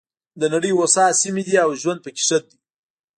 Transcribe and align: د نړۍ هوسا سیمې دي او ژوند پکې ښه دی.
د 0.39 0.41
نړۍ 0.53 0.71
هوسا 0.77 1.05
سیمې 1.21 1.43
دي 1.47 1.55
او 1.63 1.69
ژوند 1.81 1.99
پکې 2.05 2.23
ښه 2.27 2.37
دی. 2.45 2.55